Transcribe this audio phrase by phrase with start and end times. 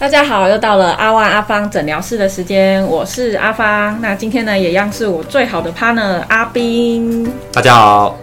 [0.00, 3.98] 大家好，又到了阿万阿芳诊疗室的时间，我是阿芳。
[4.00, 7.30] 那今天呢，也一样是我最好的 partner 阿斌。
[7.52, 8.16] 大家好，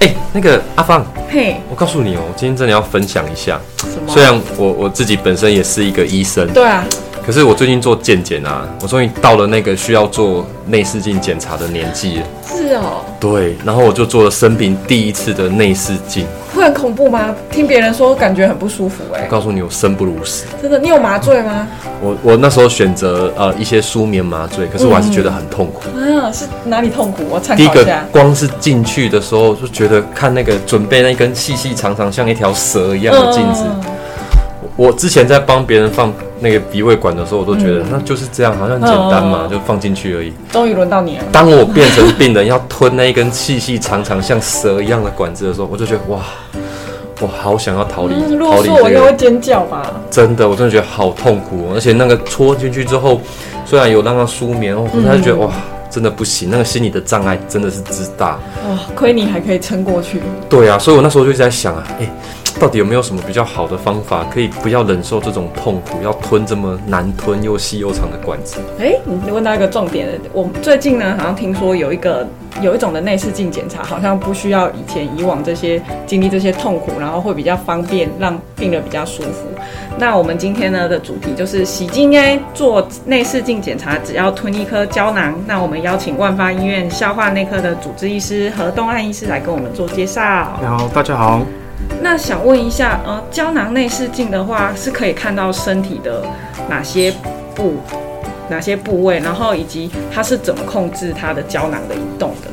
[0.00, 3.58] 哎、那个阿芳，嘿，我告诉你哦，我今天真的要分享一下。
[4.06, 6.84] 虽然我我自己本身也是一个医生，对啊，
[7.24, 12.26] 可是我最近做健检啊，我终于到了那个需要做内视镜检查的年纪了。
[12.46, 16.26] 是哦，对，然后我就做了生平第一次的内视镜。
[16.54, 17.34] 会很恐怖吗？
[17.50, 20.44] 听别人说感觉很不舒服哎、我告诉你，我生不如死。
[20.60, 21.66] 真的，你有麻醉吗？
[22.00, 25.80] 我我那时候选择呃一些舒眠麻醉，可是我还是觉得很痛苦。
[25.98, 27.24] 啊，是哪里痛苦？
[27.30, 28.04] 我参第一个考一下。
[28.12, 33.84] 光是进去的时候就觉得看那个准备那根细细长长像一条蛇一样的镜子，嗯
[34.76, 40.32] 我之前在帮别人放那个鼻胃管的时候，我都觉得那就是这样，好像很简单嘛，嗯就放进去而已。
[40.50, 41.24] 终于轮到你了。
[41.30, 46.20] 当我变成病人要吞那一根细细长长像蛇一样的管子的时候，我就觉得哇，
[47.20, 49.90] 我好想要逃离嗯，逃离我，应，该会尖叫吧？
[50.10, 53.20] 真的，我真的觉得好痛苦哦，而且那个戳进去之后，
[53.64, 55.52] 虽然有让它舒眠哦，可是他就觉得哇，
[55.88, 58.40] 真的不行，那个心理的障碍真的是之大。
[58.68, 60.20] 哇，亏你还可以撑过去。
[60.48, 62.10] 对啊，所以我那时候就一直在想啊，哎、
[62.60, 68.58] 到底有没有什么比较好的方法，可以不要忍受这种痛苦，要吞这么难吞又细又长的管子？
[68.78, 70.12] 哎、你问到一个重点了。
[70.32, 72.26] 我最近呢，好像听说有一个
[72.62, 79.48] 有一种的内视镜检查，好像不需要以前以往这些经历这些痛苦，然后会比较方便，让病人比较舒服。
[79.98, 85.34] 那我们今天呢的主题就是洗净 A 做内视镜检查，只要吞一颗胶囊。
[85.46, 90.22] 那我们邀请万发医院消化内科的主治医师何东汉医师来跟我们做介绍。
[90.62, 91.42] 好，大家好。
[92.02, 96.22] 那想问一下，呃，胶囊内视镜的话，是可以看到身体的
[96.68, 97.12] 哪些
[97.54, 97.74] 部、
[98.48, 102.50] 哪些部位，然后以及它是怎么控制它的胶囊的移动的？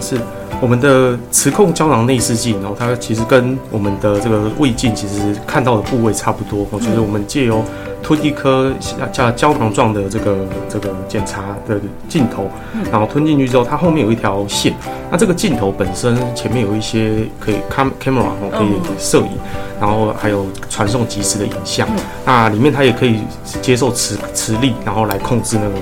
[0.00, 0.16] 是
[0.60, 7.62] 我们的磁控胶囊内视镜，然后它其实跟我们的这个胃镜其实看到的部位差不多，哦，就是我们借由
[8.02, 8.72] 吞一颗
[9.12, 11.78] 像胶囊状的这个这个检查的
[12.08, 12.48] 镜头，
[12.90, 14.74] 然后吞进去之后，它后面有一条线，
[15.10, 18.68] 那这个镜头本身前面有一些可以 cam camera 哦，可以
[18.98, 19.28] 摄影，
[19.78, 21.86] 然后还有传送即时的影像，
[22.24, 23.20] 那里面它也可以
[23.60, 25.74] 接受磁磁力，然后来控制那个。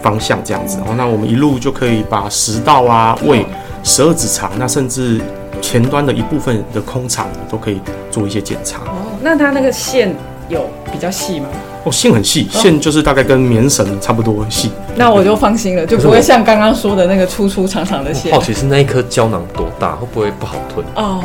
[0.00, 3.46] 方向这样子，然后那我们一路就可以把食道啊、胃、
[3.82, 5.20] 十二指肠，那甚至
[5.60, 8.78] 前端的一部分的空肠都可以做一些检查。
[8.78, 10.14] 哦，那它那个线
[10.48, 11.48] 有比较细吗？
[11.84, 14.70] 哦，线很细，线就是大概跟棉绳差不多细。
[14.94, 18.42] 那我就放心了，就不会像刚刚说的那个粗粗长长的线我好。
[18.44, 20.86] 奇是那一颗胶囊多大，会不会不好吞？
[20.94, 21.24] 哦，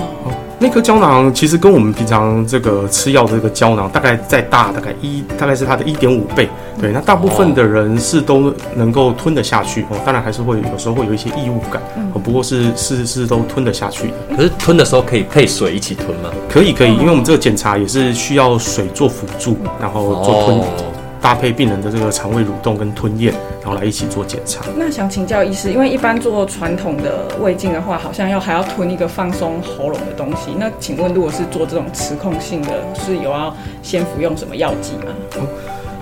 [0.59, 6.50] 那颗胶囊其实跟我们平常这个吃药的这个胶囊大概再大，大概一大概是它的一点五倍。
[6.81, 11.81] 对，那大部分的人是都能够吞得下去哦，当然还是会有时候会有一些异物感，
[12.13, 14.13] 哦，不过是是是都吞得下去的。
[14.35, 16.29] 可是吞的时候可以配水一起吞吗？
[16.50, 20.62] 可以可以，因为我们这个检查也是需要水做辅助，然后做吞、
[21.28, 24.64] 搭配病人的这个肠胃蠕动跟吞咽，然后来一起做检查。
[24.78, 30.52] 那想请教医师，因为一般做传统的胃镜的话，好像要还要吞一个放松喉咙的东西。
[30.58, 35.14] 那请问，如果是做这种磁控性的，是有要先服用什么药剂吗？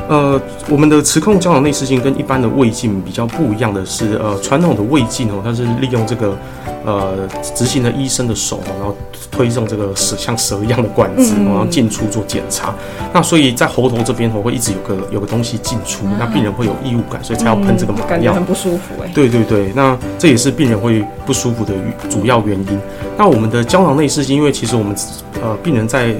[0.08, 0.40] 呃，
[0.70, 6.38] 我们的磁控胶囊内视镜跟一般的胃镜比较不一样的是，呃，传统的胃镜哦，它是利用这个
[6.86, 8.96] 呃执行的医生的手，然后
[9.32, 12.74] 推动这个蛇像蛇一样的管子，嗯然后进出做检查。
[13.12, 18.06] 那所以在喉头这边，我会一直有个有个东西进出，那病人会有异物感，所以才要喷这个麻药。
[18.08, 21.74] 感觉很不舒服哎、对对对，那这也是病人会不舒服的
[22.10, 22.80] 主要原因。
[23.18, 24.96] 那我们的胶囊内视镜，因为其实我们
[25.42, 26.14] 呃病人在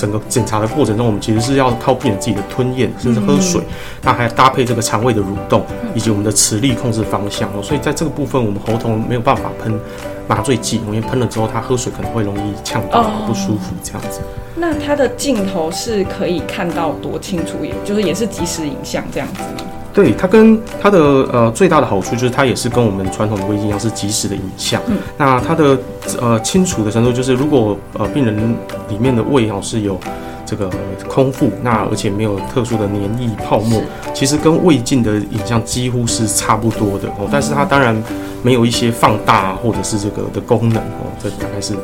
[0.00, 3.60] 整个检查的过程中，我们其实是要靠病人自己的吞咽，甚至喝水，
[4.02, 5.62] 那还搭配这个肠胃的蠕动，
[5.94, 7.62] 以及我们的磁力控制方向哦。
[7.62, 9.78] 所以在这个部分，我们喉头没有办法喷
[10.26, 14.20] 麻醉剂，因为喷了之后，他喝水可能会容易呛到、哦不舒服这样子。
[14.56, 19.70] 那它的镜头是可以看到多清楚，也就是也是即时影像这样子吗？
[19.92, 20.98] 对它跟它的
[21.32, 24.80] 呃最大的好处就是它也是跟我们传统的胃镜一样是即时的影像。
[24.86, 25.78] 嗯那它的
[26.20, 28.54] 呃清楚的程度就是，如果呃病人
[28.88, 29.98] 里面的胃哦是有
[30.46, 30.70] 这个
[31.08, 33.82] 空腹，那而且没有特殊的黏液泡沫，
[34.14, 37.28] 其实跟胃镜的影像几乎是差不多的哦。
[37.30, 38.00] 但是它当然
[38.42, 41.74] 没有一些放大或者是这个的功能哦，这大概是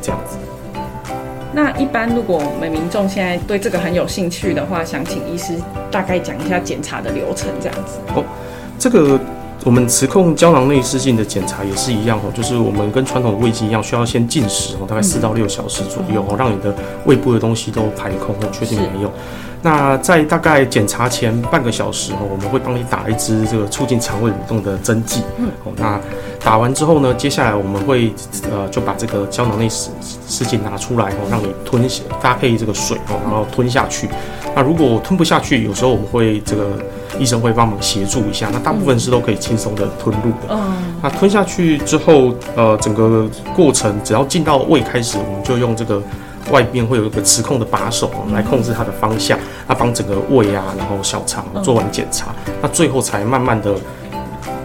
[0.00, 0.36] 这样子。
[1.60, 5.54] 那一般如果我们民众现在对这个很有兴趣的话，想请医师
[5.90, 7.98] 大概讲一下检查的流程这样子。
[8.14, 8.24] 哦
[8.78, 9.18] 这个
[9.64, 16.72] 我们磁控胶囊内视镜的检查也是一样哦，就是我们跟传统的胃镜一样，需要先进食哦，大概四到六小时左右哦，让你的
[17.06, 19.10] 胃部的东西都排空哦，确定没有。
[19.60, 25.22] 那在大概检查前半个小时哦，我们会帮你打一支这个促进肠胃蠕动的针剂。
[25.36, 26.00] 嗯，哦，那
[26.44, 28.12] 打完之后呢，接下来我们会
[28.52, 29.90] 呃就把这个胶囊内视
[30.28, 34.08] 视镜拿出来哦，让你吞下，搭配这个水哦，然后吞下去。
[34.54, 36.78] 那如果吞不下去，有时候我们会这个
[37.18, 38.48] 医生会帮忙协助一下。
[38.52, 40.54] 那大部分是都可以轻松的吞入的。
[40.54, 46.00] 嗯，那吞下去之后，呃，整个过程只要进到胃开始，我们就用这个。
[46.50, 53.74] 外边会有一个磁控的把手来控制它的方向，它帮整个胃啊，然后小肠做完检查，那最后才慢慢的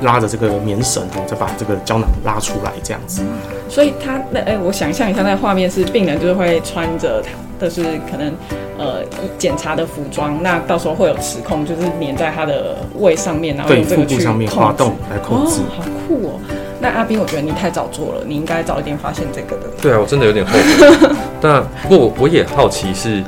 [0.02, 3.22] 拉着这个棉绳哦，再把这个胶囊拉出来这样子。
[3.70, 7.22] 所以他那哎，我想象一下，那个画面是病人就是会穿着
[7.60, 8.34] 的是可能
[8.78, 9.04] 呃
[9.38, 15.62] 检查的服装，那到时候会有磁控，就是粘在他的胃上面，然后用这个去滑动来控制。
[15.76, 16.40] 好酷哦！
[16.80, 19.68] 那阿斌，我觉得你太早做了，你应该早一点发现这个的。
[19.82, 21.16] 对啊，我真的有点后悔。
[21.42, 23.24] 但不过我也好奇，是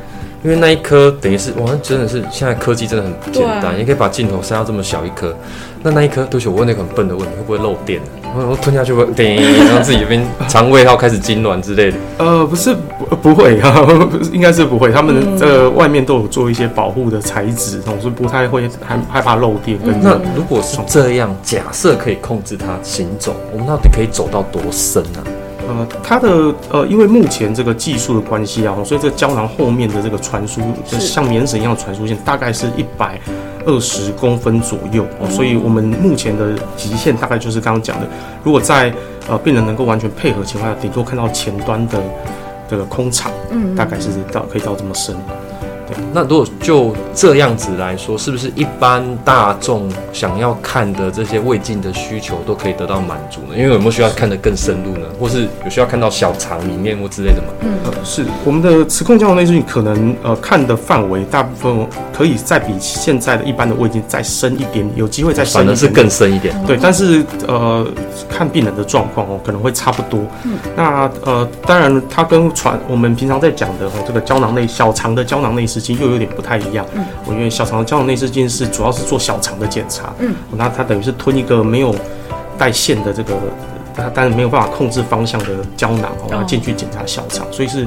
[0.45, 5.35] 因为那一颗等于是哇，真的是现在科技真的很简单，也可以把镜头塞到这么小一颗。
[5.81, 7.99] 那那一颗，对不起，我问那个很笨的问题，会不会漏电？
[8.35, 11.97] 我我吞下去会叮，然后自己这边肠胃要开始痉挛之类的。
[12.19, 12.75] 呃，不是
[13.09, 13.87] 不不会啊，
[14.31, 14.91] 应该是不会。
[14.91, 19.79] 他们呃外面都有做一些保护的材质，总是不太会害害怕漏电。
[20.03, 25.23] 那如果是这样，假设可以控制它行走，我们到底可以走到多深呢？
[25.67, 33.19] 呃，它的呃，因为目前这个技术的关系啊，所以这个胶囊后面的这个传输，就像棉绳一样的传输线，大概是一百
[33.65, 35.27] 二十公分左右哦。
[35.29, 38.07] 所以我们目前的极限大概就是刚刚讲的，
[38.43, 38.93] 如果在
[39.27, 41.99] 呃病人能够完全配合情况下，顶多看到前端的
[42.69, 45.15] 这个空场，嗯，大概是到可以到这么深。
[46.13, 53.57] 那如果就这样子来说，是不是一般大众想要看的这些胃镜的需求都可以得到满足呢？
[53.57, 55.07] 因为有没有需要看得更深入呢？
[55.19, 57.47] 或是有需要看到小肠里面或之类的吗？
[57.61, 65.61] 嗯，是我们的磁控胶囊内视镜可能呃看的范围大部分可以再比现在的一般的胃镜再深一点，有机会再深。
[65.61, 66.55] 反而是更深一点。
[66.65, 67.85] 对，但是呃
[68.29, 70.19] 看病人的状况哦，可能会差不多。
[70.43, 81.93] 嗯，那呃当然它跟传我们平常在讲的哦这个胶囊内小肠的胶囊内视镜又有点不太一样，嗯，我因为小肠的胶囊内视镜是主要是做小肠的检查，嗯，那它等于是吞一个没有
[82.57, 83.33] 带线的这个，
[83.93, 87.85] 它但是没有办法控制方向的胶囊哦，然后进去检查小肠，所以是，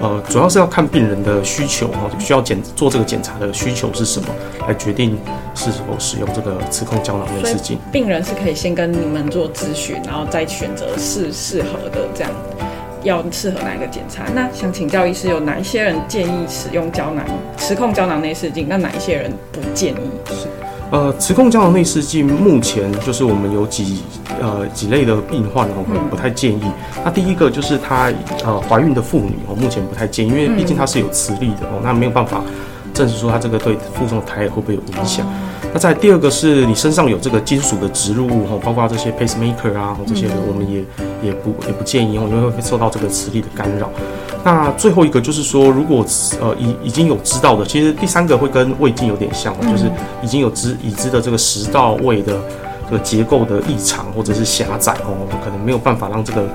[0.00, 4.28] 呃，主要是要看病人的需求哦，需要检做这个检查的需求是什么，
[4.66, 5.18] 来决定
[5.54, 7.78] 是否使用这个磁控胶囊内视镜。
[7.92, 12.32] 病人是可以先跟你们做咨询，然后再选择适适合的这样。
[13.06, 14.24] 要适合哪一个检查？
[14.34, 17.24] 那想请教医师，有哪一些人建议使用胶囊
[17.56, 18.66] 磁控胶囊内视镜？
[18.68, 20.10] 那哪一些人不建议？
[20.28, 20.48] 是，
[20.90, 24.02] 呃，磁控胶囊内视镜目前就是我们有几
[24.40, 26.62] 呃几类的病患哦，不太建议。
[27.04, 28.12] 那第一个就是她
[28.44, 32.42] 呃怀孕的妇女哦，目前不太建议，因为毕竟它是有磁力的哦，那没有办法
[32.92, 35.26] 证实说它这个对腹中的胎儿会不会有影响。
[35.72, 40.78] 那在第二个是你身上有这个金属的植入物哈，包括这些 pacemaker 啊这些的，我们也
[41.22, 43.90] 也不也不建议哦，因为会受到这个磁力的干扰。
[44.42, 46.06] 那最后一个就是说，如果
[46.40, 49.90] 呃已已经有知道的，其实第三个会跟胃镜有点像，就是
[50.22, 52.38] 已经有知已知的这个食道胃的
[52.88, 56.48] 这个结构的异常或者是狭窄哦，可能没有办法让这个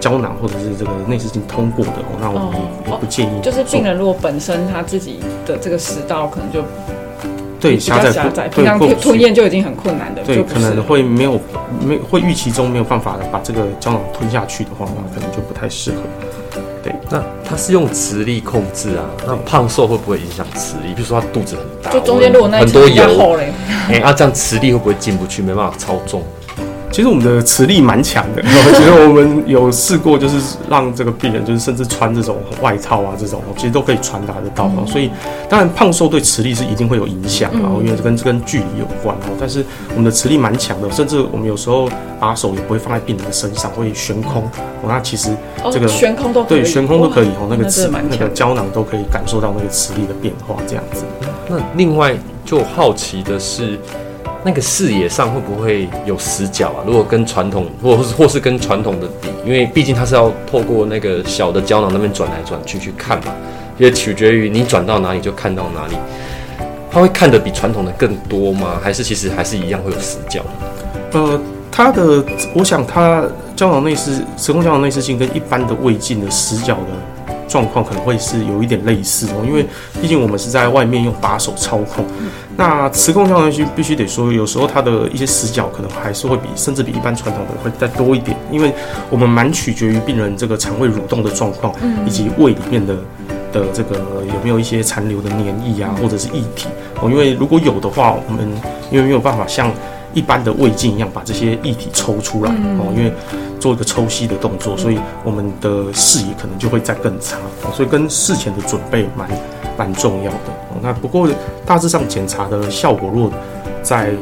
[0.00, 3.40] 胶囊或者是这个内视镜通过的哦，那我们也也不建议。
[3.42, 6.62] 就是病人如果本身他自己的这个食道可能就。
[7.70, 11.40] 对狭窄，对吞吞咽就已经很困难的，对可能会没有
[11.80, 15.96] 没会预期中没有办法把这个胶囊吞下去的话，那可能就不太适合。
[16.82, 20.92] 对，那它是用磁力控制啊，那胖瘦会不会影响磁力？
[20.94, 23.38] 比如说他肚子很大，就中间如果那很多油，
[23.88, 26.22] 哎，啊这样磁力会不会进不去，没办法操纵？
[26.94, 30.36] 其实我们的磁力蛮强的， 其实我们有试过，就是
[30.70, 34.70] 让这个病人，就是甚至穿这种外套啊，这种其实都可以传达得到。
[34.86, 35.10] 所以
[35.48, 39.36] 当然胖瘦对磁力是一定会有影响啊，因为跟这跟距离有关哦。
[39.40, 44.48] 但是我们的磁力蛮强的，甚至我们有时候把手也不会放在病人的身上，会悬空。
[44.86, 45.30] 那其实
[45.72, 51.02] 这个悬空都对悬空都可以哦，那个磁那个胶囊都可以感受到那个磁力的变化，这样子。
[51.48, 53.76] 那另外就好奇的是。
[54.44, 56.84] 那个视野上会不会有死角啊？
[56.86, 63.32] 如果跟传统，或是或是跟传统的比，因为毕竟它是要透过那个小的胶囊那边转来转去去看嘛，
[63.78, 65.96] 也取决于你转到哪里就看到哪里。
[66.90, 68.78] 它会看的比传统的更多吗？
[68.82, 70.44] 还是其实还是一样会有死角？
[71.12, 71.40] 呃，
[71.72, 72.22] 它的，
[72.54, 73.24] 我想它
[73.56, 77.13] 胶囊内视磁控胶囊内视镜跟一般的胃镜的死角的。
[77.54, 79.64] 状况可能会是有一点类似哦，因为
[80.02, 82.04] 毕竟我们是在外面用把手操控。
[82.56, 88.72] 那磁控胶囊区必须得说，有时候它的一些死角可能还是会比甚至比一般传统的会再多一点，因为
[89.08, 91.72] 我们蛮取决于病人这个肠胃蠕动的状况，
[92.04, 92.96] 以及胃里面的
[93.52, 93.94] 的这个
[94.26, 96.66] 有没有一些残留的黏液啊，或者是液体
[97.00, 97.08] 哦。
[97.08, 98.48] 因为如果有的话，我们
[98.90, 99.70] 因为没有办法像
[100.14, 103.12] 一般的胃镜一样把这些液体抽出来哦，因为
[103.60, 107.72] 做一个抽吸的动作，所以我们的视野可能就会再更差哦。
[107.74, 109.28] 所以跟事前的准备蛮
[109.76, 110.76] 蛮重要的哦。
[110.80, 111.28] 那不过
[111.66, 113.32] 大致上检查的效果，如果
[113.82, 114.12] 在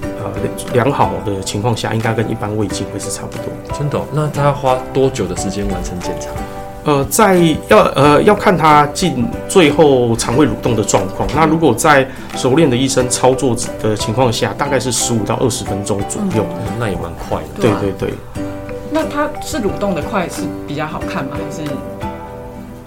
[0.00, 0.32] 呃
[0.72, 3.46] 良好的情况下，应该跟一般胃镜会是差不多。
[3.78, 6.28] 真的哦、那他要花多久的时间完成检查？
[6.84, 7.36] 呃，在
[7.68, 11.28] 要呃要看他进最后肠胃蠕动的状况。
[11.34, 16.42] 那如果在熟练的医生操作的情况下，大概是十五到二十分钟左右。
[16.42, 16.46] 哦
[16.78, 17.60] 那也蛮快的。
[17.60, 18.14] 对对对
[18.90, 21.30] 那它是蠕动的快是比较好看吗？
[21.32, 21.62] 还是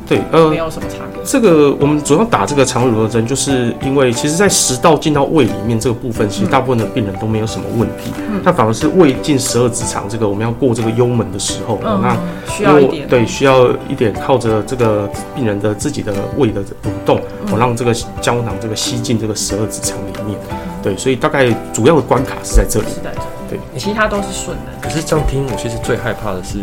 [0.05, 1.21] 对，呃没，有什么差别？
[1.23, 8.11] 这个我们主要打这个肠胃蠕动针，就是因为其实，在食道进到胃里面这个部分，其实大部分的病人都没有什么问题，
[8.43, 13.07] 但反而是胃进十二指肠这个我们要过这个幽门的时候，嗯那需要一点。
[13.07, 16.65] 对，需要一点靠着这个病人的自己的胃的蠕
[17.05, 17.19] 动，
[17.51, 20.37] 我、让这个胶囊这个吸进这个十二指肠里面。
[20.83, 22.85] 对，所以大概主要的关卡是在这里。
[22.89, 23.11] 是的，
[23.49, 24.71] 对，其他都是顺的。
[24.79, 26.59] 可是这样听，我其实最害怕的是，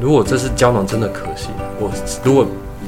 [0.00, 1.90] 如果这是胶囊真的可行，我
[2.24, 2.46] 如果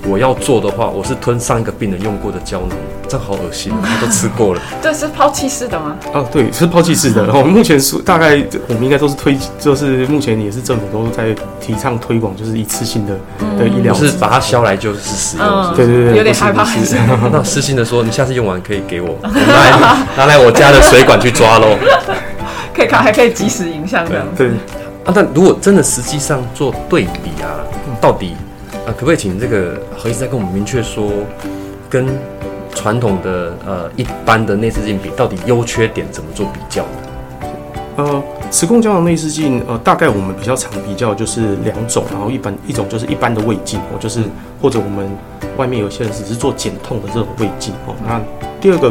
[0.09, 2.71] 我要做的话，我是吞上一个病人用过的胶囊，
[3.09, 4.61] 这样好恶心，我 都吃过了。
[4.82, 5.97] 这是抛弃式的吗？
[6.12, 7.25] 啊，对，是抛弃式的。
[7.25, 13.14] 然后目前是大概我们应该都是推，就是目前也是政府都在提倡推广，就是一次性的
[13.56, 14.04] 的医疗不。
[14.04, 15.47] 是把它削来就是使用。
[15.47, 16.66] 嗯对对对，有点害怕
[17.32, 21.76] 那私信的说，你下次用完可以给我， 我拿来拿来我家的水管去抓喽。
[22.75, 24.26] 可以看，还可以及时影像这样。
[24.37, 24.49] 对，
[25.04, 27.62] 啊，但如果真的实际上做对比啊，
[28.00, 28.35] 到底
[28.86, 31.10] 啊，可不可以请这个何医师再跟我们明确说，
[31.88, 32.06] 跟
[32.74, 36.88] 传统的呃一般的内视镜比，到底优缺点怎么做比较呢？
[37.94, 44.22] 呃，磁控胶囊内视镜，呃，大概我们比较常比较就是两种，然后一般一种就是一般的胃镜，哦，就是
[44.60, 45.08] 或者我们
[45.56, 48.20] 外面有些人只是做减痛的这种胃镜，哦，那
[48.60, 48.90] 第二个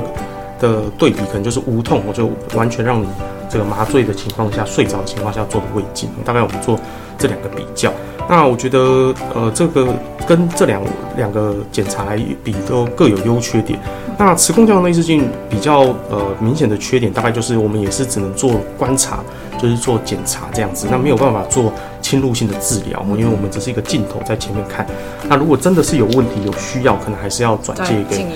[0.60, 3.08] 的对比可能就是无痛，我就完全让你
[3.52, 6.80] 这个麻醉的情况下、睡着的情况下做的胃镜，大概我们做
[7.18, 7.92] 这两个比较。
[8.30, 9.88] 那我觉得，呃，这个
[10.26, 10.82] 跟这两
[11.18, 13.78] 两个检查来比，都各有优缺点。
[14.18, 19.20] 那磁共胶囊内视镜比较呃明显的缺点，大概就是我们也是只能做观察，
[19.58, 24.86] 就是做检查这样子，那没有办法做侵入性的治疗，因为我们只是一个镜头在前面看。
[25.28, 28.28] 那如果真的是有问题、有需要，可能还是要转再介给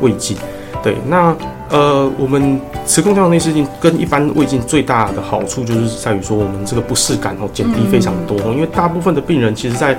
[0.00, 0.36] 胃镜。
[0.82, 1.34] 对，那
[1.70, 9.96] 呃，我们磁控胶囊内视镜跟一般胃镜最大的好处就是在于说，我们这个不适感哦减低非常多哦，因为大部分的病人其实在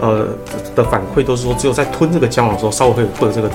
[0.00, 0.26] 呃
[0.74, 3.48] 的反馈都是说，只有在吞这个胶囊的时候，稍微会有会有这个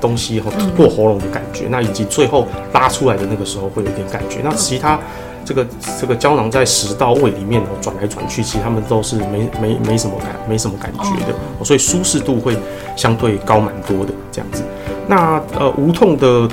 [0.00, 4.98] 东西哈过喉咙的感觉，那以及最后拉出来的那个时候会有点感觉，那其他。
[5.46, 5.66] 这个
[6.00, 12.56] 这个胶囊在食道胃里面哦转来转去，其实他们都是没没没什么感没什么感觉的，哦所以舒适度会
[12.96, 14.62] 相对高蛮多的这样子。
[15.06, 16.48] 那呃无痛的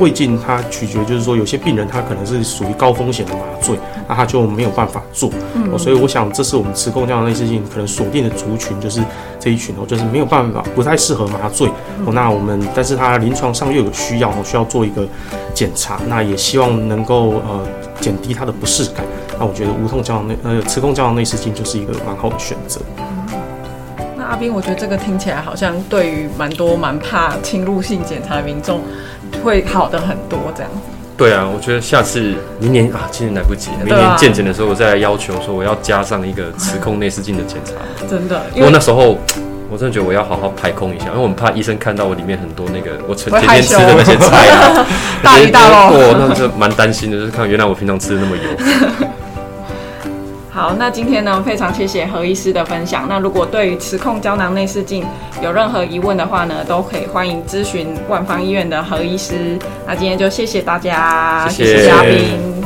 [0.00, 3.78] 胃镜，它取决就是说，有些病人他可能是属于高风险的麻醉，
[4.08, 5.30] 那他就没有办法做。
[5.70, 9.02] 哦，所以我想这是我们磁控胶囊内视镜可能锁定的族群，就是
[9.38, 11.68] 这一群哦，就是没有办法，不太适合麻醉。
[12.06, 15.06] 哦，那我们但是他临床上又有需要，哦，需要做一个
[15.54, 17.66] 检查，那也希望能够呃
[18.00, 19.04] 减低他的不适感。
[19.38, 22.80] 那我觉得无痛胶囊内呃磁控胶囊内视镜就是一个蛮好的选择。
[24.30, 28.80] 那阿斌，我觉得这个听起来好像对于蛮多蛮怕侵入性检查的民众
[29.42, 30.70] 会好的很多这样。
[31.16, 37.72] 对啊，我觉得下次明年啊，今年来不及，明年健检的时候我再来要求说我要加上一个磁控内视镜的检查。
[38.08, 39.18] 真的，不因为那时候
[39.68, 44.86] 我真的觉得我要好好排空一下，因为我们怕医生看到我里面很多那个我前前天吃的那些菜啊，
[45.24, 49.08] 大鱼大肉哇，那就蛮担心的，就是看原来我平常吃的那么油。
[50.60, 53.08] 好，那今天呢，非常谢谢何医师的分享。
[53.08, 55.06] 那如果对于磁控胶囊内视镜
[55.42, 59.58] 有任何疑问的话呢，都可以欢迎咨询万方医院的何医师。
[59.86, 62.62] 那今天就谢谢大家，谢谢谢嘉宾。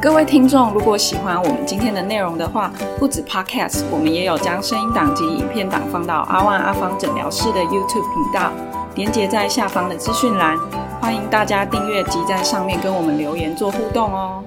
[0.00, 8.52] 各位听众，如果喜欢我们今天的内容的话，不止 Podcast，我们也有将声音档及影片档放到阿万阿芳诊疗室的 YouTube 频道，
[8.94, 10.56] 连接在下方的资讯栏，
[11.00, 14.44] 欢迎大家订阅及在上面跟我们留言做互动哦。